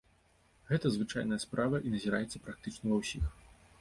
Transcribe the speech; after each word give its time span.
Гэта 0.69 0.91
звычайная 0.95 1.39
справа, 1.45 1.81
і 1.85 1.93
назіраецца 1.97 2.43
практычна 2.49 2.85
ва 2.95 3.03
ўсіх. 3.03 3.23